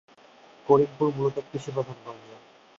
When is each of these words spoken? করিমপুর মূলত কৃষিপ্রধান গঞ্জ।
করিমপুর 0.67 1.07
মূলত 1.15 1.37
কৃষিপ্রধান 1.49 1.97
গঞ্জ। 2.05 2.27